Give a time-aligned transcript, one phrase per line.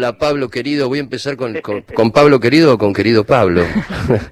[0.00, 3.64] Hola Pablo querido, voy a empezar con, con, Pablo querido o con querido Pablo.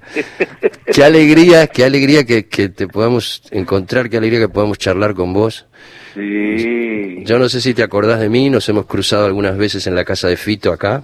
[0.91, 5.31] qué alegría, qué alegría que, que, te podamos encontrar, qué alegría que podamos charlar con
[5.31, 5.67] vos.
[6.15, 7.23] Sí.
[7.23, 10.03] Yo no sé si te acordás de mí, nos hemos cruzado algunas veces en la
[10.05, 11.03] casa de Fito acá.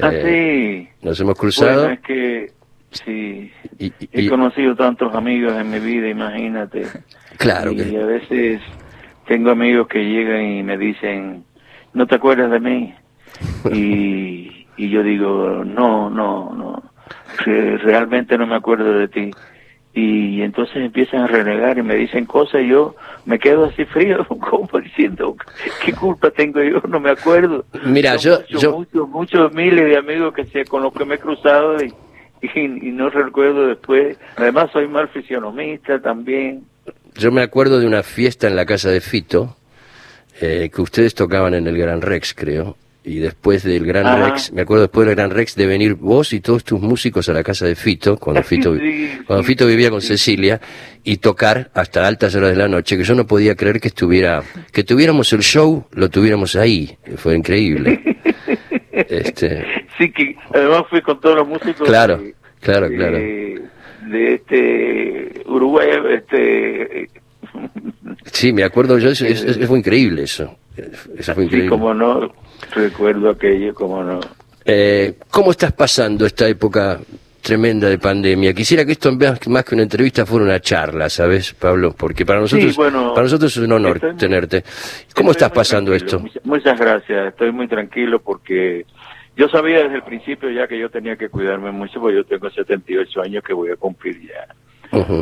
[0.00, 1.06] Ah, eh, sí.
[1.06, 1.82] Nos hemos cruzado.
[1.82, 2.52] Bueno, es que
[2.90, 6.82] sí, he conocido tantos amigos en mi vida, imagínate.
[7.36, 7.96] Claro y que.
[7.96, 8.60] a veces
[9.28, 11.44] tengo amigos que llegan y me dicen,
[11.94, 12.94] ¿no te acuerdas de mí?
[13.72, 16.82] Y, y yo digo, no, no, no,
[17.44, 19.30] realmente no me acuerdo de ti.
[19.94, 24.26] Y entonces empiezan a renegar y me dicen cosas y yo me quedo así frío,
[24.50, 25.36] como diciendo,
[25.84, 26.80] ¿qué culpa tengo yo?
[26.88, 27.66] No me acuerdo.
[27.84, 28.78] Mira, yo, yo...
[28.78, 31.92] Muchos, muchos miles de amigos que sé, con los que me he cruzado y,
[32.42, 34.16] y, no recuerdo después.
[34.36, 36.64] Además soy mal fisionomista también.
[37.14, 39.56] Yo me acuerdo de una fiesta en la casa de Fito,
[40.40, 44.62] eh, que ustedes tocaban en el Gran Rex, creo, y después del Gran Rex, me
[44.62, 47.66] acuerdo después del Gran Rex de venir vos y todos tus músicos a la casa
[47.66, 48.74] de Fito, cuando Fito,
[49.26, 50.60] cuando Fito vivía con Cecilia,
[51.02, 54.42] y tocar hasta altas horas de la noche, que yo no podía creer que estuviera,
[54.72, 58.00] que tuviéramos el show, lo tuviéramos ahí, fue increíble.
[58.92, 59.64] este...
[59.98, 61.88] Sí, que además fui con todos los músicos.
[61.88, 62.22] Claro,
[62.60, 63.18] claro, claro.
[63.18, 67.08] De, este Uruguay, este...
[68.32, 70.56] Sí, me acuerdo yo, es, es, fue increíble eso.
[71.16, 71.66] Eso fue increíble.
[71.66, 72.32] Sí, como no,
[72.74, 74.20] Recuerdo aquello, como no.
[74.64, 76.98] Eh, ¿Cómo estás pasando esta época
[77.42, 78.54] tremenda de pandemia?
[78.54, 81.94] Quisiera que esto más que una entrevista fuera una charla, ¿sabes, Pablo?
[81.96, 84.64] Porque para nosotros, para nosotros es un honor tenerte.
[85.14, 86.22] ¿Cómo estás pasando esto?
[86.44, 88.86] Muchas gracias, estoy muy tranquilo porque
[89.36, 92.50] yo sabía desde el principio ya que yo tenía que cuidarme mucho porque yo tengo
[92.50, 94.54] 78 años que voy a cumplir ya.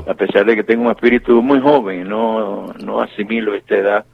[0.08, 4.04] A pesar de que tengo un espíritu muy joven, no, no asimilo esta edad,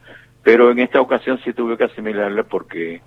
[0.43, 3.01] pero en esta ocasión sí tuve que asimilarla porque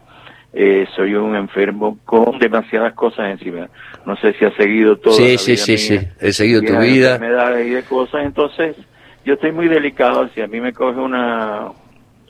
[0.52, 3.68] eh, soy un enfermo con demasiadas cosas encima.
[4.04, 5.14] No sé si has seguido todo.
[5.14, 7.14] Sí, sí, sí, sí, he seguido tu vida.
[7.14, 8.76] enfermedades y de cosas, entonces
[9.24, 10.28] yo estoy muy delicado.
[10.34, 11.68] Si a mí me coge una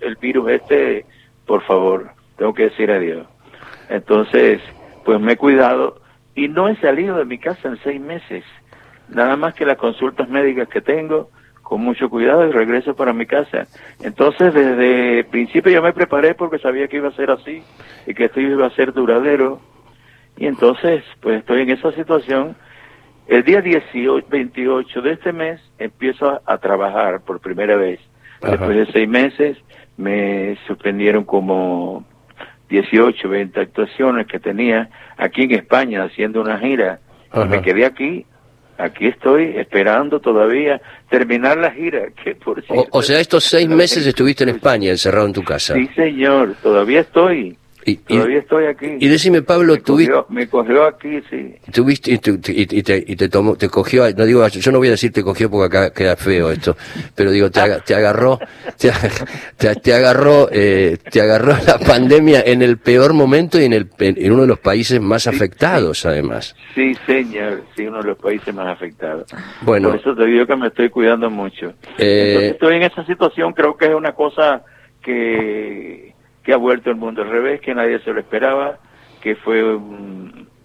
[0.00, 1.04] el virus este,
[1.46, 3.26] por favor, tengo que decir adiós.
[3.88, 4.60] Entonces,
[5.04, 6.00] pues me he cuidado
[6.34, 8.44] y no he salido de mi casa en seis meses.
[9.08, 11.30] Nada más que las consultas médicas que tengo
[11.70, 13.68] con mucho cuidado y regreso para mi casa.
[14.02, 17.62] Entonces, desde el principio yo me preparé porque sabía que iba a ser así
[18.08, 19.60] y que esto iba a ser duradero.
[20.36, 22.56] Y entonces, pues estoy en esa situación.
[23.28, 28.00] El día 18, 28 de este mes empiezo a, trabajar por primera vez.
[28.42, 29.56] Después de seis meses
[29.96, 32.04] me suspendieron como
[32.68, 36.98] 18, 20 actuaciones que tenía aquí en España haciendo una gira.
[37.32, 38.26] Y me quedé aquí
[38.80, 42.08] aquí estoy esperando todavía terminar la gira.
[42.24, 45.74] Que por o, sea, estos seis meses estuviste en España, encerrado en tu casa.
[45.74, 47.56] Sí, señor, todavía estoy.
[47.84, 48.96] Y, Todavía estoy aquí.
[48.98, 51.54] Y decime, Pablo, me cogió, me cogió aquí, sí.
[51.72, 55.12] Tuviste, y, te, y te tomó, te cogió, no digo, yo no voy a decir
[55.12, 56.76] te cogió porque acá queda feo esto,
[57.14, 58.38] pero digo, te, te agarró,
[58.76, 58.90] te,
[59.76, 64.32] te, agarró, eh, te agarró la pandemia en el peor momento y en, el, en
[64.32, 66.54] uno de los países más afectados, además.
[66.74, 69.26] Sí, señor, sí, uno de los países más afectados.
[69.62, 69.90] Bueno.
[69.90, 71.72] Por eso te digo que me estoy cuidando mucho.
[71.98, 74.62] Eh, estoy en esa situación, creo que es una cosa
[75.02, 76.09] que
[76.42, 78.78] que ha vuelto el mundo al revés, que nadie se lo esperaba,
[79.20, 79.78] que fue,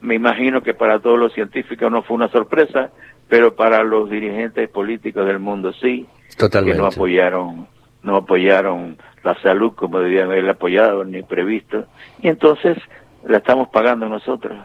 [0.02, 2.92] me imagino que para todos los científicos no fue una sorpresa,
[3.28, 6.06] pero para los dirigentes políticos del mundo sí,
[6.38, 6.78] Totalmente.
[6.78, 7.68] que no apoyaron,
[8.04, 11.86] no apoyaron la salud como debían haber apoyado ni previsto,
[12.22, 12.78] y entonces
[13.28, 14.58] la estamos pagando nosotros.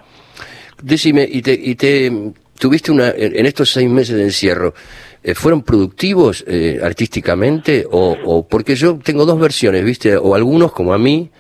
[0.83, 4.75] Decime, y te, y te tuviste una, en estos seis meses de encierro,
[5.35, 7.87] ¿fueron productivos eh, artísticamente?
[7.91, 10.17] O, o, porque yo tengo dos versiones, ¿viste?
[10.17, 11.31] O algunos, como a mí,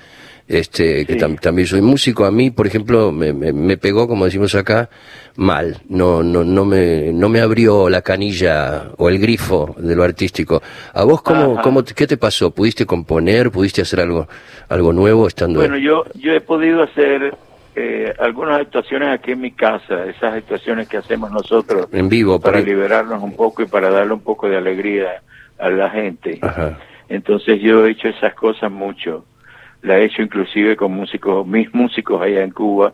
[0.50, 4.90] este, que también soy músico, a mí, por ejemplo, me, me, pegó, como decimos acá,
[5.36, 5.76] mal.
[5.88, 10.60] No, no, no me, no me abrió la canilla o el grifo de lo artístico.
[10.92, 12.50] ¿A vos cómo, cómo, qué te pasó?
[12.50, 13.52] ¿Pudiste componer?
[13.52, 14.26] ¿Pudiste hacer algo,
[14.68, 17.32] algo nuevo estando Bueno, yo, yo he podido hacer
[17.76, 22.60] eh, algunas actuaciones aquí en mi casa, esas actuaciones que hacemos nosotros en vivo para
[22.60, 25.22] liberarnos un poco y para darle un poco de alegría
[25.58, 26.40] a la gente.
[27.08, 29.24] Entonces yo he hecho esas cosas mucho.
[29.82, 32.92] La he hecho inclusive con músicos, mis músicos allá en Cuba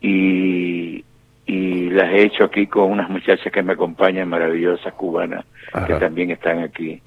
[0.00, 1.04] y,
[1.44, 5.44] y las he hecho aquí con unas muchachas que me acompañan, maravillosas cubanas,
[5.86, 7.02] que también están aquí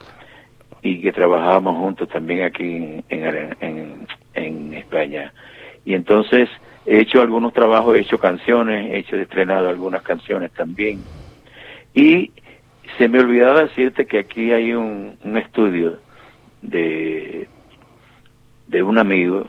[0.82, 5.34] y que trabajamos juntos también aquí en, en, en España.
[5.86, 6.50] Y entonces
[6.92, 11.04] He hecho algunos trabajos, he hecho canciones, he hecho estrenado algunas canciones también.
[11.94, 12.32] Y
[12.98, 16.00] se me olvidaba decirte que aquí hay un, estudio
[16.64, 17.48] de,
[18.68, 19.48] de un amigo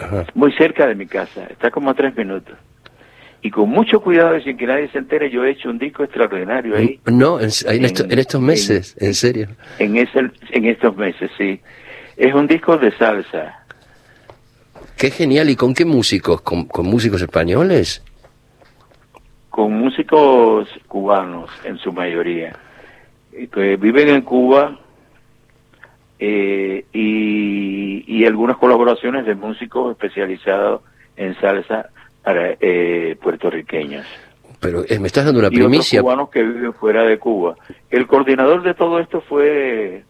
[0.00, 0.26] Ajá.
[0.34, 2.56] muy cerca de mi casa, está como a tres minutos.
[3.42, 6.04] Y con mucho cuidado y sin que nadie se entere, yo he hecho un disco
[6.04, 9.48] extraordinario ahí, No, en, en esto- En- en estos meses, en serio.
[9.80, 11.60] en, ese, en estos meses, sí.
[12.16, 13.61] Es un disco de salsa,
[15.02, 15.50] Qué genial.
[15.50, 16.42] ¿Y con qué músicos?
[16.42, 18.04] ¿Con, con músicos españoles?
[19.50, 22.56] con músicos cubanos en su mayoría,
[23.52, 24.78] que viven en Cuba
[26.20, 30.82] eh, y, y algunas colaboraciones de músicos especializados
[31.16, 31.90] en salsa
[32.22, 34.06] para eh, puertorriqueños.
[34.60, 36.00] Pero eh, me estás dando una y otros primicia.
[36.00, 37.56] cubanos que viven fuera de Cuba.
[37.90, 40.04] El coordinador de todo esto fue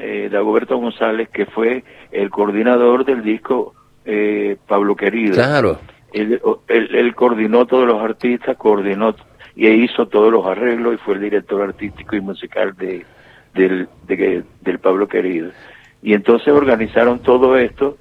[0.00, 3.74] eh, Dagoberto González, que fue el coordinador del disco
[4.04, 5.34] eh, Pablo Querido.
[5.34, 5.78] Claro.
[6.12, 9.14] Él, él- él coordinó todos los artistas, coordinó
[9.54, 13.04] y hizo todos los arreglos y fue el director artístico y musical de,
[13.54, 15.50] del, de- del Pablo Querido.
[16.02, 17.98] Y entonces organizaron todo esto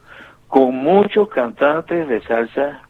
[0.48, 2.82] con muchos cantantes de salsa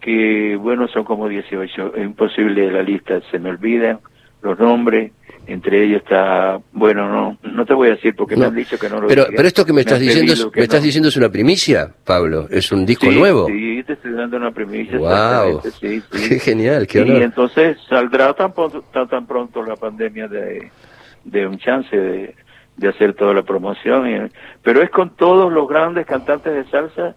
[0.00, 3.98] que, bueno, son como 18, es imposible la lista, se me olvidan
[4.42, 5.12] los nombres,
[5.46, 8.88] entre ellos está, bueno, no, no te voy a decir porque me han dicho que
[8.88, 9.36] no lo Pero, diga.
[9.36, 10.86] pero esto que me estás diciendo, es, me estás no.
[10.86, 12.46] diciendo es una primicia, Pablo.
[12.50, 13.46] Es un disco Sí, nuevo.
[13.48, 14.96] Sí, te estoy dando una primicia.
[14.98, 15.58] Wow.
[15.58, 16.28] exactamente, Sí, sí.
[16.30, 20.70] Qué genial, qué y entonces saldrá tan pronto, tan, tan pronto la pandemia de,
[21.24, 22.34] de un chance de,
[22.76, 24.08] de hacer toda la promoción.
[24.08, 24.30] y-
[24.62, 27.14] pero es con todos los grandes cantantes de salsa,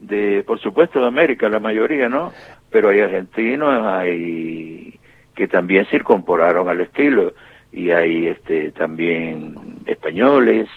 [0.00, 2.32] de por supuesto de América, la mayoría, ¿no?
[2.70, 4.98] Pero hay argentinos, hay
[5.34, 7.32] que también se incorporaron al estilo
[7.72, 9.54] y hay este también
[9.86, 10.68] españoles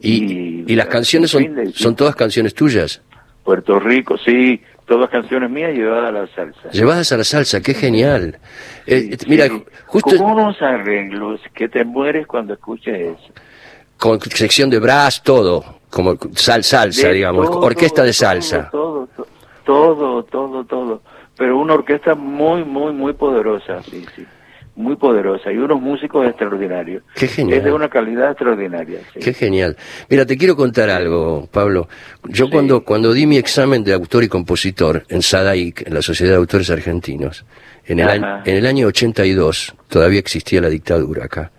[0.00, 3.00] Y, y las en canciones son, de- son todas canciones tuyas.
[3.44, 6.68] Puerto Rico, sí, todas canciones mías llevadas a la salsa.
[6.70, 8.38] Llevadas a la salsa, qué genial.
[8.86, 9.64] Eh, Sí, mira, sí.
[9.86, 13.32] justo Con unos arreglos que te mueres cuando escuches eso.
[13.98, 18.68] con sección de brass, todo, como sal, salsa, De digamos, todo, orquesta de salsa.
[18.70, 19.24] Todo, todo,
[19.64, 21.02] todo, todo, todo.
[21.38, 24.26] Pero una orquesta muy, muy, muy poderosa, sí, sí.
[24.76, 25.50] Muy poderosa.
[25.50, 27.02] Y unos músicos extraordinarios.
[27.14, 27.58] Qué genial.
[27.58, 29.20] Es de una calidad extraordinaria, sí.
[29.20, 29.76] Qué genial.
[30.08, 31.88] Mira, te quiero contar algo, Pablo.
[32.28, 32.50] Yo Sí.
[32.52, 36.36] cuando, cuando di mi examen de autor y compositor en SADAIC, en la Sociedad de
[36.38, 37.44] Autores Argentinos,
[37.86, 41.52] en el, año, en el año 82, todavía existía la dictadura acá,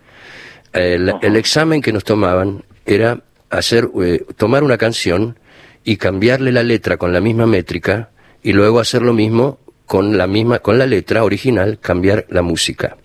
[0.74, 5.38] el examen que nos tomaban era hacer, eh, tomar una canción
[5.84, 8.10] y cambiarle la letra con la misma métrica
[8.44, 12.98] y luego hacer lo mismo con la misma, con la letra original, cambiar la música.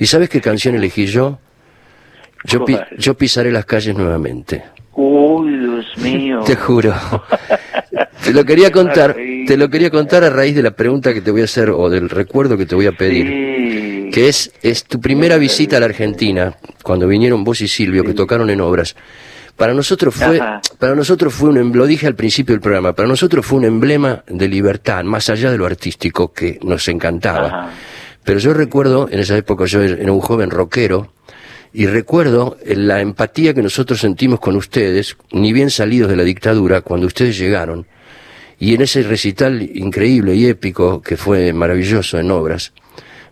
[0.00, 1.38] ¿Y sabes qué canción elegí yo?
[2.44, 2.88] Yo, pi- ¿Cuál?
[2.98, 4.64] yo pisaré las calles nuevamente.
[4.94, 6.40] Uy, Dios mío.
[6.46, 6.92] Te juro.
[8.24, 9.14] Te lo quería contar,
[9.46, 11.88] te lo quería contar a raíz de la pregunta que te voy a hacer o
[11.88, 13.26] del recuerdo que te voy a pedir.
[13.26, 14.10] Sí.
[14.12, 18.12] Que es, es tu primera visita a la Argentina, cuando vinieron vos y Silvio, que
[18.14, 18.96] tocaron en obras.
[19.56, 20.60] Para nosotros fue, Ajá.
[20.78, 23.64] para nosotros fue un, em- lo dije al principio del programa, para nosotros fue un
[23.66, 27.46] emblema de libertad, más allá de lo artístico que nos encantaba.
[27.46, 27.70] Ajá.
[28.24, 31.12] Pero yo recuerdo, en esa época yo era un joven rockero,
[31.72, 36.24] y recuerdo eh, la empatía que nosotros sentimos con ustedes, ni bien salidos de la
[36.24, 37.86] dictadura, cuando ustedes llegaron,
[38.58, 42.72] y en ese recital increíble y épico que fue maravilloso en obras,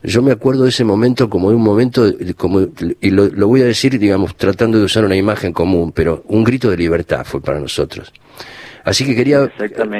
[0.02, 2.68] yo me acuerdo de ese momento como de un momento, de- como,
[3.00, 6.44] y lo, lo voy a decir, digamos, tratando de usar una imagen común, pero un
[6.44, 8.12] grito de libertad fue para nosotros.
[8.84, 9.50] Así que quería.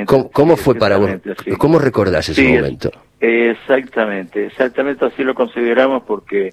[0.06, 1.10] ¿cómo, cómo fue para vos?
[1.58, 2.90] ¿Cómo recordás ese Sí, es- momento?
[3.20, 6.52] Exactamente, exactamente así lo consideramos porque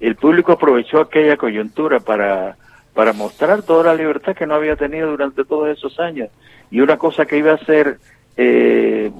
[0.00, 2.56] el público aprovechó aquella coyuntura para,
[2.94, 6.30] para mostrar toda la libertad que no había tenido durante todos esos años.
[6.70, 7.98] Y una cosa que iba a ser
[8.36, 9.10] eh,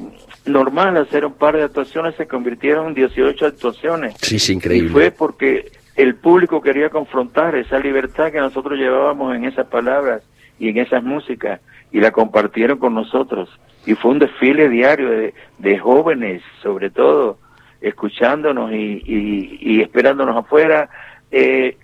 [0.46, 4.14] normal, hacer un par de actuaciones, se convirtieron en 18 actuaciones.
[4.20, 4.90] Sí, sí, Y increíble.
[4.90, 10.22] fue porque el público quería confrontar esa libertad que nosotros llevábamos en esas palabras
[10.58, 11.60] y en esas músicas
[11.92, 13.48] y la compartieron con nosotros.
[13.86, 17.38] Y fue un desfile diario de, de jóvenes, sobre todo,
[17.80, 20.88] escuchándonos y, y, y esperándonos afuera,
[21.30, 21.76] eh,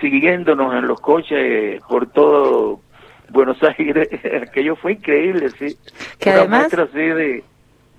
[0.00, 2.80] siguiéndonos en los coches por todo
[3.30, 4.08] Buenos Aires.
[4.42, 5.76] Aquello fue increíble, sí.
[6.18, 7.44] Que Una además- muestra así de,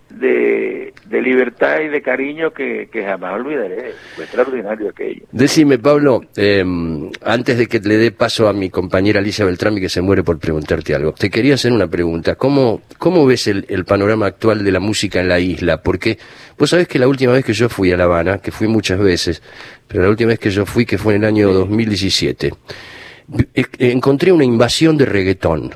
[0.09, 3.93] de, de libertad y de cariño que, que jamás olvidaré.
[4.15, 5.23] Fue extraordinario aquello.
[5.31, 6.63] Decime, Pablo, eh,
[7.23, 10.39] antes de que le dé paso a mi compañera Alicia Beltrami, que se muere por
[10.39, 12.35] preguntarte algo, te quería hacer una pregunta.
[12.35, 15.81] ¿Cómo, cómo ves el, el panorama actual de la música en la isla?
[15.81, 16.17] Porque
[16.57, 18.99] vos sabés que la última vez que yo fui a La Habana, que fui muchas
[18.99, 19.41] veces,
[19.87, 22.51] pero la última vez que yo fui, que fue en el año 2017,
[23.27, 25.71] vi- eh, encontré una invasión de reggaetón.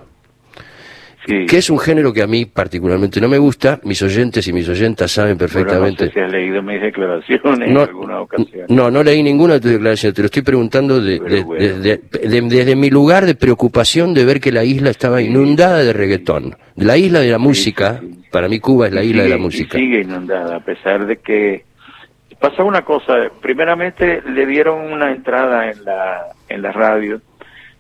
[1.27, 1.45] Sí.
[1.45, 3.79] que es un género que a mí particularmente no me gusta.
[3.83, 6.05] Mis oyentes y mis oyentas saben Bueno, perfectamente.
[6.05, 8.65] no sé si has leído mis declaraciones en No, alguna ocasión.
[8.69, 11.63] no, no leí ninguna de tus declaraciones, te lo estoy preguntando de- Pero de- bueno.
[11.63, 11.97] desde,
[12.27, 16.55] de- desde mi lugar de preocupación de ver que la isla estaba inundada de reggaetón.
[16.75, 18.23] La isla de la música, sí, sí.
[18.31, 19.77] para mí Cuba es la isla de la música.
[19.77, 21.65] y sigue inundada, a pesar de que
[22.39, 23.13] pasa una cosa.
[23.41, 27.21] Primeramente le dieron una entrada en la, en la radio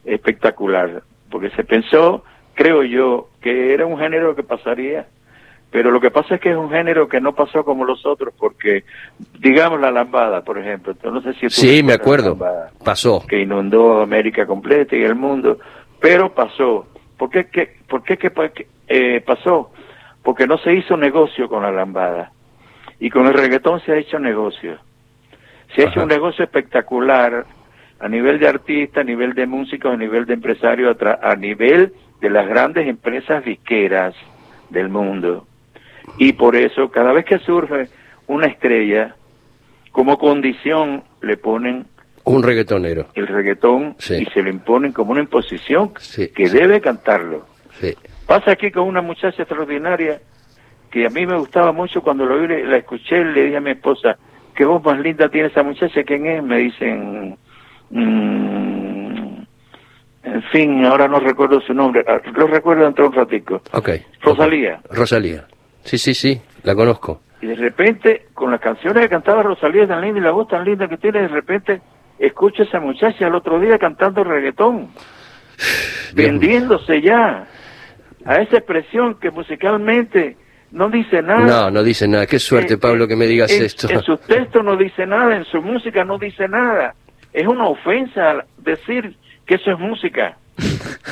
[0.05, 5.07] espectacular, porque se pensó, creo yo, que era un género que pasaría.
[5.71, 8.33] Pero lo que pasa es que es un género que no pasó como los otros,
[8.37, 8.83] porque,
[9.39, 10.93] digamos, la lambada, por ejemplo.
[11.03, 12.31] No sé si Sí, me acuerdo.
[12.31, 13.25] lambada Pasó.
[13.25, 15.59] que inundó América completa y el mundo,
[16.01, 16.87] pero pasó.
[17.17, 18.31] ¿Por qué, que, por qué que,
[18.89, 19.71] eh, pasó?
[20.23, 22.33] Porque no se hizo negocio con la lambada.
[22.99, 24.77] Y con el reggaetón se ha hecho negocio.
[25.73, 27.45] Se ha hecho un negocio espectacular
[27.99, 31.93] a nivel de artistas, a nivel de músicos, a nivel de empresarios, a, a nivel
[32.21, 34.15] de las grandes empresas disqueras
[34.69, 35.45] del mundo.
[36.17, 37.87] Y por eso, cada vez que surge
[38.27, 39.15] una estrella,
[39.91, 41.85] como condición le ponen
[42.23, 43.07] Un reggaetonero.
[43.15, 44.21] el reggaetón Sí.
[44.21, 46.57] y se lo imponen como una imposición Sí, que sí.
[46.57, 47.45] debe cantarlo.
[48.27, 50.21] Pasa aquí con una muchacha extraordinaria
[50.91, 53.71] que a mí me gustaba mucho cuando lo oí, la escuché, le dije a mi
[53.71, 54.17] esposa,
[54.55, 56.43] qué voz más linda tiene esa muchacha, ¿quién es?
[56.43, 57.37] Me dicen,
[57.89, 58.60] mm,
[60.43, 63.61] en fin, ahora no recuerdo su nombre, Ah, lo recuerdo dentro de un ratico.
[63.73, 63.89] Ok.
[64.21, 64.79] Rosalía.
[64.89, 65.45] Rosalía.
[65.83, 67.21] Sí, sí, sí, la conozco.
[67.41, 70.63] Y de repente, con las canciones que cantaba Rosalía tan linda y la voz tan
[70.63, 71.81] linda que tiene, de repente
[72.19, 74.89] escucho a esa muchacha el otro día cantando reggaetón,
[76.13, 77.47] vendiéndose ya
[78.25, 80.37] a esa expresión que musicalmente
[80.71, 81.45] no dice nada.
[81.65, 82.25] No, no dice nada.
[82.27, 83.89] Qué suerte, Eh, Pablo, que me digas en, esto.
[83.89, 86.93] En sus textos no dice nada, en su música no dice nada.
[87.33, 90.37] Es una ofensa decir que eso es música.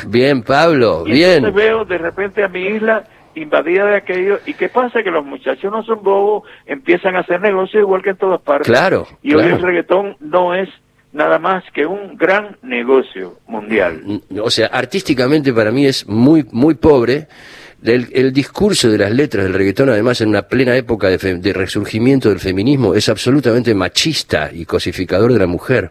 [0.07, 1.38] Bien, Pablo, Y bien.
[1.38, 3.03] entonces veo de repente a mi isla
[3.35, 4.39] invadida de aquello.
[4.45, 5.01] ¿Y qué pasa?
[5.03, 8.67] Que los muchachos no son bobos, empiezan a hacer negocios igual que en todas partes.
[8.67, 10.69] Claro, Y hoy el reggaetón no es
[11.11, 14.21] nada más que un gran negocio mundial.
[14.41, 17.27] O sea, artísticamente para mí es muy, muy pobre.
[17.81, 21.36] El, el discurso de las letras del reggaetón, además en una plena época de, fe-
[21.36, 25.89] de resurgimiento del feminismo, es absolutamente machista y cosificador de la mujer.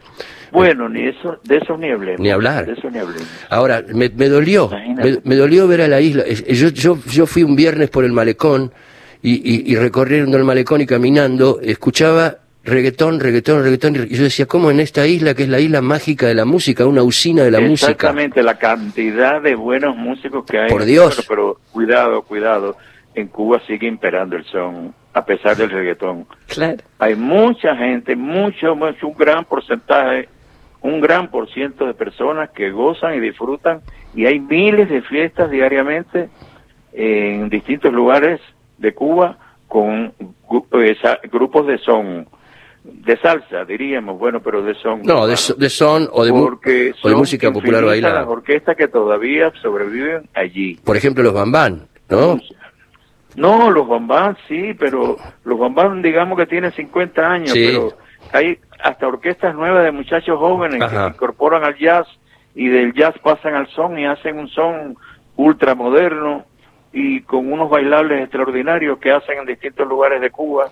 [0.52, 2.21] Bueno, ni eso, de eso ni hablemos.
[2.21, 2.66] Ni hablar.
[2.66, 3.26] De eso ni hablemos.
[3.49, 6.25] Ahora, me, me dolió, me, me dolió ver a la isla.
[6.26, 8.71] Yo, yo, yo fui un viernes por el malecón
[9.23, 14.46] y, y, y recorriendo el malecón y caminando, escuchaba reggaetón, reggaetón, reggaetón, y yo decía,
[14.46, 17.50] ¿cómo en esta isla, que es la isla mágica de la música, una usina de
[17.50, 17.92] la música?
[17.92, 20.68] Exactamente, la cantidad de buenos músicos que hay.
[20.68, 21.16] Por Dios.
[21.16, 22.76] Bueno, pero cuidado, cuidado.
[23.14, 26.26] En Cuba sigue imperando el son, a pesar del reggaetón.
[26.46, 26.76] Claro.
[26.98, 30.28] Hay mucha gente, mucho, mucho, un gran porcentaje,
[30.82, 33.80] un gran por ciento de personas que gozan y disfrutan
[34.14, 36.28] y hay miles de fiestas diariamente
[36.92, 38.40] en distintos lugares
[38.78, 40.96] de Cuba con eh,
[41.30, 42.26] grupos de son,
[42.90, 45.02] de salsa diríamos, bueno, pero de son.
[45.02, 48.21] No, de, so- de son o de, Porque o de música popular bailada.
[48.21, 50.76] las orquestas que todavía sobreviven allí.
[50.85, 52.38] Por ejemplo, los bambán, ¿no?
[53.37, 57.66] No, los bombán sí, pero los bombán digamos que tienen 50 años, Sí.
[57.73, 57.92] pero
[58.33, 62.07] hay hasta orquestas nuevas de muchachos jóvenes que se incorporan al jazz
[62.54, 64.97] y del jazz pasan al son y hacen un son
[65.37, 66.45] ultramoderno
[66.92, 70.71] y con unos bailables extraordinarios que hacen en distintos lugares de Cuba.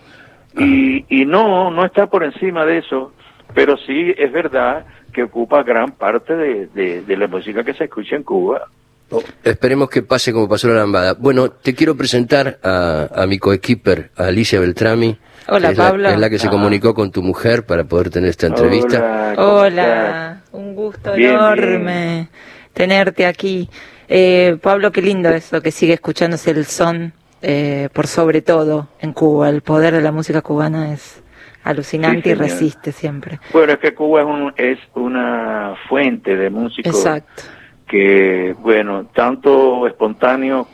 [0.58, 3.12] Y, y no, no está por encima de eso,
[3.54, 7.84] pero sí es verdad que ocupa gran parte de, de- de la música que se
[7.84, 8.62] escucha en Cuba.
[9.10, 11.14] Oh, Esperemos que pase como pasó la lambada.
[11.14, 15.16] Bueno, te quiero presentar a, a mi coequiper, a Alicia Beltrami.
[15.48, 16.08] Hola, es la- Pablo.
[16.08, 16.50] es la que se Ah.
[16.50, 18.98] comunicó con tu mujer para poder tener esta entrevista.
[18.98, 22.28] Hola, ¿cómo Hola, un gusto Bien, enorme
[22.72, 23.68] tenerte aquí.
[24.08, 27.12] Eh, Pablo, qué lindo eso, que sigue escuchándose el son
[27.48, 29.48] eh, por sobre todo en Cuba.
[29.50, 31.22] El poder de la música cubana es
[31.62, 33.38] alucinante Sí, y resiste siempre.
[33.52, 37.42] Bueno, es que Cuba es, un- es una fuente de músicos Exacto.
[37.86, 40.66] que, bueno, tanto espontáneos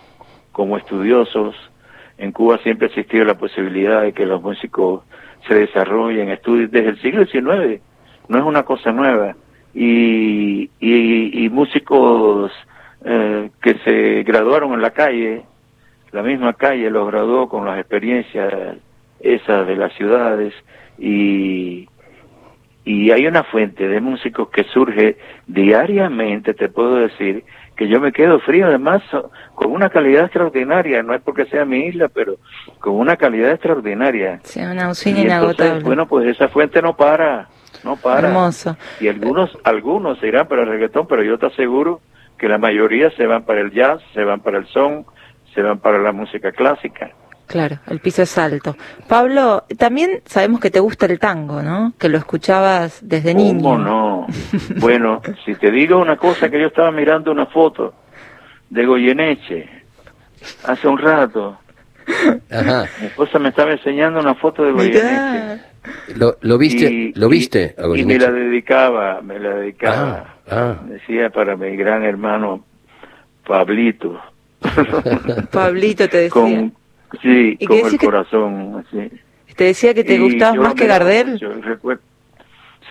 [0.51, 1.55] como estudiosos,
[2.17, 5.03] en Cuba siempre ha existido la posibilidad de que los músicos
[5.49, 7.83] se desarrollen, estudien desde el siglo XIX,
[8.29, 9.35] no es una cosa nueva,
[9.75, 12.51] y, y, y músicos
[13.05, 15.43] eh, que se graduaron en la calle,
[16.13, 18.53] la misma calle los graduó con las experiencias
[19.21, 20.53] esas de las ciudades
[20.99, 21.89] y,
[22.85, 25.17] y hay una fuente de músicos que surge
[25.47, 27.45] diariamente, te puedo decir,
[27.77, 29.03] que yo me quedo frío, además
[29.55, 32.37] con una calidad extraordinaria, no es porque sea mi isla, pero
[32.81, 34.41] con una calidad extraordinaria.
[34.45, 35.85] Sí, una usina Y entonces, inagotable.
[35.85, 37.49] bueno, pues esa fuente no para,
[37.83, 38.29] no para.
[38.29, 38.77] Hermoso.
[39.01, 42.01] Y algunos, algunos se irán para el reggaetón, pero yo te aseguro
[42.39, 45.07] que la mayoría se van para el jazz, se van para el son,
[45.55, 47.11] se van para la música clásica.
[47.47, 48.77] Claro, el piso es alto.
[49.09, 51.93] Pablo, también sabemos que te gusta el tango, ¿no?
[51.99, 53.63] Que lo escuchabas desde niño.
[53.63, 54.27] ¿Cómo no?
[54.81, 57.95] bueno, si te digo una cosa, que yo estaba mirando una foto
[58.71, 59.69] de Goyeneche
[60.65, 61.59] hace un rato.
[62.51, 62.87] Ajá.
[63.01, 65.61] Mi esposa me estaba enseñando una foto de Goyeneche.
[66.17, 66.91] ¿Lo, lo viste?
[66.91, 67.75] Y- ¿Lo viste?
[67.77, 70.37] a Y, me la dedicaba, me la dedicaba.
[70.49, 70.77] Ah, ah.
[70.87, 72.65] Decía para mi gran hermano
[73.47, 74.21] Pablito.
[75.51, 76.31] Pablito te decía.
[76.31, 76.73] con,
[77.23, 78.85] sí, ¿Y con el que- corazón.
[79.57, 81.39] Te decía que te Y gustabas más que Gardel.
[81.39, 82.03] yo recuerdo-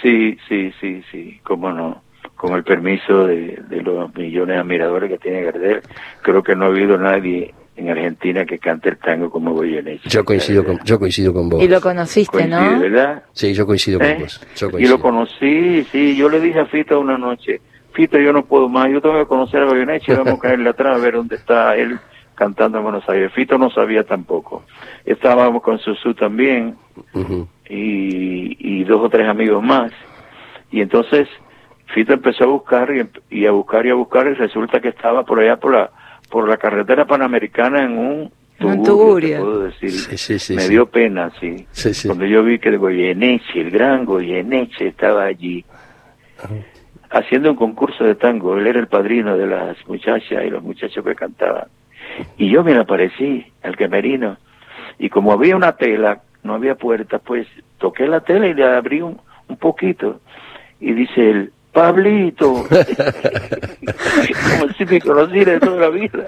[0.01, 2.01] Sí, sí, sí, sí, cómo no.
[2.35, 5.81] Con el permiso de, de los millones de admiradores que tiene Gardel,
[6.23, 10.09] creo que no ha habido nadie en Argentina que cante el tango como Goyeneche.
[10.09, 11.63] Yo coincido con, yo coincido con vos.
[11.63, 12.79] Y lo conociste, ¿no?
[12.79, 13.23] ¿verdad?
[13.33, 14.17] Sí, yo coincido con ¿Eh?
[14.21, 14.41] vos.
[14.55, 17.61] Yo Y lo conocí, sí, yo le dije a Fito una noche,
[17.93, 20.97] Fito, yo no puedo más, yo tengo que conocer a Goyeneche, vamos a caerle atrás
[20.97, 21.99] a ver dónde está él
[22.35, 23.31] cantando en Buenos Aires.
[23.33, 24.63] Fito no sabía tampoco.
[25.05, 26.75] Estábamos con Susu también
[27.69, 29.91] y, y dos o tres amigos más.
[30.71, 31.27] Y entonces
[31.93, 32.89] Fito empezó a buscar
[33.29, 35.91] y, a buscar y a buscar y resulta que estaba por allá por la,
[36.29, 39.91] por la carretera panamericana en un tugurio, puedo decir.
[39.91, 40.69] Sí, sí, sí, Me sí.
[40.69, 41.67] dio pena, sí.
[41.71, 42.07] Sí, sí.
[42.07, 45.65] Cuando yo vi que el Goyeneche, el gran Goyeneche estaba allí
[47.11, 48.57] haciendo un concurso de tango.
[48.57, 51.65] Él era el padrino de las muchachas y los muchachos que cantaban.
[52.37, 54.37] Y yo me aparecí al camerino.
[54.97, 59.01] Y como había una tela, no había puerta, pues toqué la tela y le abrí
[59.01, 60.19] un, un poquito.
[60.79, 62.53] Y dice él, Pablito,
[64.59, 66.25] como si me conociera de toda la vida.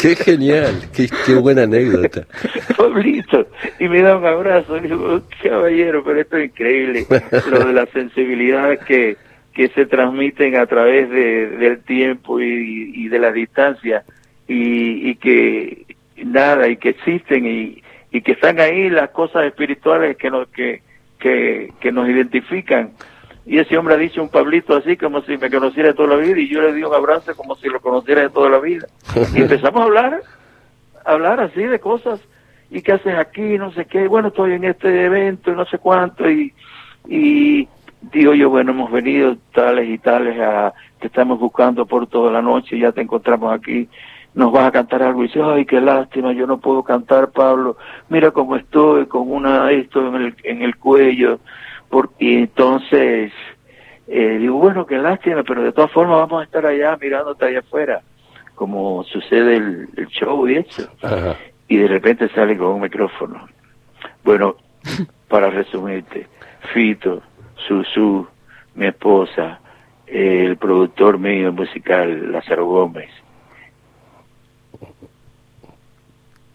[0.00, 2.26] Qué genial, qué, qué buena anécdota.
[2.76, 3.46] Pablito,
[3.78, 7.06] y me da un abrazo, y digo, "Oh, caballero, pero esto es increíble,
[7.48, 9.16] lo de la sensibilidad que,
[9.52, 14.04] que se transmiten a través de, del tiempo y, y de la distancia,
[14.48, 15.86] y, y que
[16.24, 17.82] nada, y que existen, y,
[18.20, 20.82] que están ahí las cosas espirituales que nos, que,
[21.18, 22.92] que, nos identifican.
[23.46, 26.22] Y ese hombre ha dicho un Pablito así como si me conociera de toda la
[26.22, 28.86] vida y yo le di un abrazo como si lo conociera de toda la vida.
[29.34, 30.20] Y empezamos a hablar
[31.04, 32.20] hablar así de cosas
[32.70, 35.78] y qué haces aquí, no sé qué, bueno, estoy en este evento y no sé
[35.78, 36.54] cuánto y,
[37.08, 37.68] y
[38.10, 42.42] digo yo, bueno, hemos venido tales y tales a, te estamos buscando por toda la
[42.42, 43.88] noche, ya te encontramos aquí,
[44.34, 47.76] nos vas a cantar algo y dice, ay, qué lástima, yo no puedo cantar, Pablo,
[48.08, 51.40] mira cómo estoy con una esto en el, en el cuello,
[51.88, 53.32] por, y entonces
[54.08, 57.60] eh, digo, bueno, qué lástima, pero de todas formas vamos a estar allá mirándote allá
[57.60, 58.02] afuera
[58.54, 60.88] como sucede el, el show y eso.
[61.02, 61.36] Ajá.
[61.66, 63.48] Y de repente sale con un micrófono.
[64.22, 64.54] Bueno,
[65.28, 66.28] para resumirte,
[66.72, 67.22] Fito,
[67.66, 68.26] Susu,
[68.74, 69.60] mi esposa,
[70.06, 73.10] el productor mío musical, Lázaro Gómez,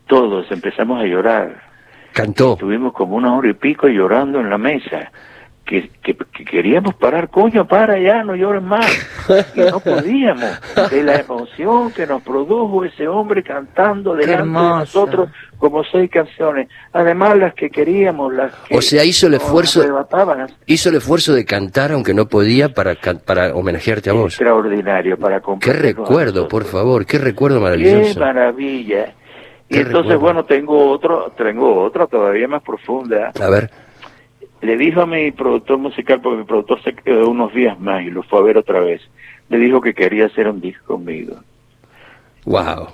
[0.08, 1.62] todos empezamos a llorar.
[2.14, 2.54] Cantó.
[2.54, 5.12] Estuvimos como una hora y pico llorando en la mesa.
[5.68, 8.86] Que, que, que queríamos parar, coño, para ya, no llores más.
[9.54, 10.50] Y no podíamos.
[10.90, 16.10] De la emoción que nos produjo ese hombre cantando Qué delante de nosotros como seis
[16.10, 16.70] canciones.
[16.94, 19.84] Además, las que queríamos, las que O sea, hizo el esfuerzo-.
[20.68, 24.34] Hizo el esfuerzo de cantar aunque no podía para, para homenajearte a vos.
[24.36, 28.20] Extraordinario para Qué recuerdo, por favor, qué recuerdo Qué maravilloso.
[28.22, 29.14] maravilla.
[29.70, 30.20] Y Qué entonces, recuerdo.
[30.22, 33.34] bueno, tengo otro, tengo otra todavía más profunda.
[33.42, 33.70] A ver,
[34.62, 38.10] le dijo a mi productor musical, porque mi productor se quedó unos días más y
[38.10, 39.02] lo fue a ver otra vez,
[39.50, 41.36] le dijo que quería hacer un disco conmigo.
[42.46, 42.88] wow.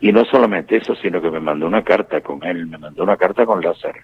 [0.00, 3.16] Y no solamente eso, sino que me mandó una carta con él, me mandó una
[3.16, 4.00] carta con Lázaro.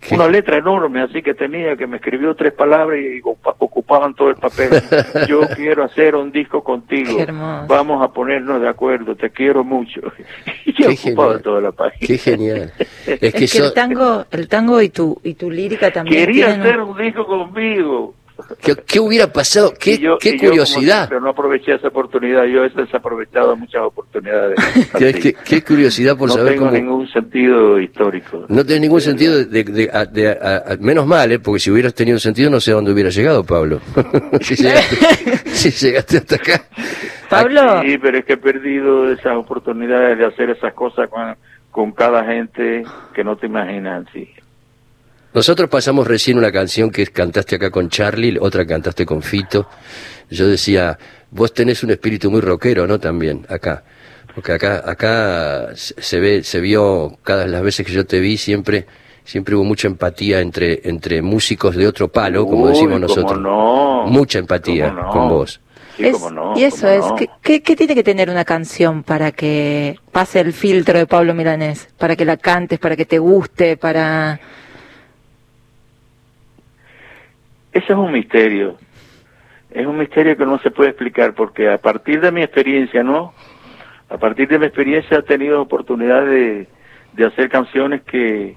[0.00, 4.14] Qué- Una letra enorme, así que tenía, que me escribió tres palabras y ocupa- ocupaban
[4.14, 4.70] todo el papel.
[5.28, 7.16] Yo quiero hacer un disco contigo.
[7.16, 7.66] Qué hermoso.
[7.68, 10.00] Vamos a ponernos de acuerdo, te quiero mucho.
[10.64, 11.42] Y yo Qué ocupaba genial.
[11.42, 12.06] toda la página.
[12.06, 12.72] Qué genial.
[13.06, 16.60] Es Es que, el tango, el tango y tu y tu lírica también Quería un-
[16.60, 18.14] hacer un disco conmigo.
[18.62, 19.72] ¿Qué, qué hubiera pasado?
[19.78, 21.08] ¿Qué, yo- yo, curiosidad?
[21.08, 22.44] siempre, no aproveché esa oportunidad.
[22.44, 24.56] Yo he desaprovechado muchas oportunidades.
[24.98, 25.20] Qué, así.
[25.20, 26.76] qué- qué curiosidad por no saber tengo cómo...
[26.78, 28.44] ningún sentido histórico.
[28.48, 31.38] No tiene ningún sentido de, de- a- de- a- a- menos mal, ¿eh?
[31.38, 33.80] porque si hubieras tenido sentido no sé a dónde hubiera llegado, Pablo.
[34.40, 34.96] si, llegaste,
[35.50, 36.64] si llegaste hasta acá.
[37.28, 41.36] Pablo, Sí, pero es que he perdido esas oportunidades de hacer esas cosas con,
[41.70, 44.06] con cada gente que no te imaginas.
[44.12, 44.28] Sí.
[45.34, 49.68] Nosotros pasamos recién una canción que cantaste acá con Charlie, otra cantaste con Fito.
[50.30, 50.98] Yo decía,
[51.30, 52.98] vos tenés un espíritu muy rockero, ¿no?
[52.98, 53.84] También, acá.
[54.34, 58.86] Porque acá, acá se ve, se vio cada las veces que yo te vi siempre,
[59.24, 63.40] siempre hubo mucha empatía entre, entre músicos de otro palo, como Uy, decimos cómo nosotros.
[63.40, 64.04] no.
[64.06, 65.10] Mucha empatía Cómo no.
[65.10, 65.60] con vos.
[65.96, 66.58] sí, Es- cómo no.
[66.58, 67.16] y eso es, no.
[67.16, 71.34] ¿qué, qué, qué tiene que tener una canción para que pase el filtro de Pablo
[71.34, 71.88] Milanés?
[71.98, 74.40] Para que la cantes, para que te guste, para...
[77.72, 78.76] Eso es un misterio.
[79.70, 83.34] Es un misterio que no se puede explicar porque a partir de mi experiencia, ¿no?
[84.08, 86.66] A partir de mi experiencia he tenido oportunidad de,
[87.12, 88.56] de hacer canciones que,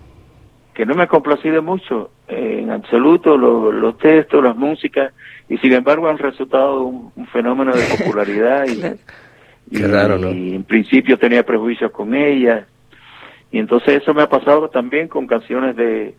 [0.73, 5.11] que no me han complacido mucho, en absoluto, lo- los textos, las músicas,
[5.49, 8.97] y sin embargo han resultado un, un fenómeno de popularidad y, Claro.
[9.69, 10.31] y- Qué raro, ¿no?
[10.31, 12.65] y en principio tenía prejuicios con ellas.
[13.51, 16.15] Y entonces eso me ha pasado también con canciones de,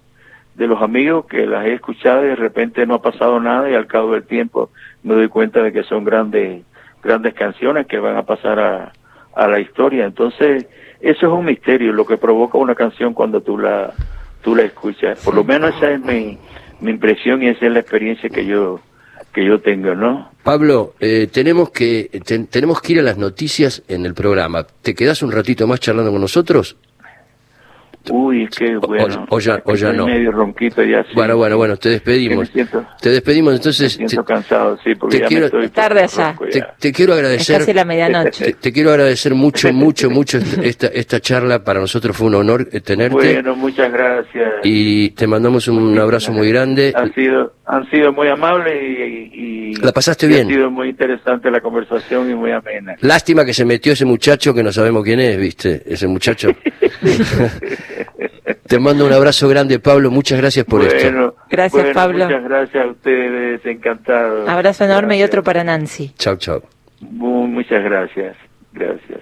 [0.54, 3.74] de los amigos que las he escuchado y de repente no ha pasado nada y
[3.74, 4.70] al cabo del tiempo
[5.02, 6.62] me doy cuenta de que son grandes
[7.02, 8.92] grandes canciones que van a pasar a,
[9.34, 10.04] a la historia.
[10.04, 10.66] Entonces,
[11.00, 13.92] eso es un misterio, lo que provoca una canción cuando tú la
[14.42, 15.18] tú la escuchas.
[15.24, 16.38] Por lo menos esa es mi,
[16.80, 18.80] mi impresión y esa es la experiencia que yo
[19.32, 20.30] que yo tengo, ¿no?
[20.42, 24.66] Pablo, eh, tenemos que ten- tenemos que ir a las noticias en el programa.
[24.82, 26.76] ¿Te quedas un ratito más charlando con nosotros?
[28.10, 29.26] Uy, es que O- bueno.
[29.28, 30.06] o ya- es o ya no.
[30.06, 31.02] medio ronquito ya.
[31.04, 31.10] sí.
[31.14, 32.48] Bueno, bueno, bueno, te despedimos.
[32.48, 35.46] Me siento- Te despedimos, Me entonces siento te, cansado, sí, porque te ya quiero- me
[35.46, 35.64] estoy...
[35.66, 36.34] Es tarde allá.
[36.50, 37.58] te- te quiero Es agradecer.
[37.58, 38.44] casi la medianoche.
[38.44, 41.62] Te, te quiero agradecer mucho, mucho, mucho esta, esta, charla.
[41.64, 43.14] Para nosotros fue un honor eh, tenerte.
[43.34, 44.52] Bueno, muchas gracias.
[44.64, 46.92] y te mandamos un abrazo muy grande.
[46.96, 49.40] Han sido, han sido muy amables y,
[49.72, 50.46] y- La pasaste y bien.
[50.46, 52.94] Ha sido muy interesante la conversación y muy amena.
[53.00, 55.82] Lástima que se metió ese muchacho que no sabemos quién es, ¿viste?
[55.86, 56.48] Ese muchacho.
[58.72, 60.10] Te mando un abrazo grande, Pablo.
[60.10, 61.34] Muchas gracias por esto.
[61.50, 62.24] Gracias, bueno, Pablo.
[62.24, 64.48] Muchas gracias a ustedes, encantado.
[64.48, 66.14] Abrazo enorme y otro para Nancy.
[66.16, 66.62] Chao, chao.
[67.02, 68.34] Mu- Muchas gracias.
[68.72, 69.20] Gracias.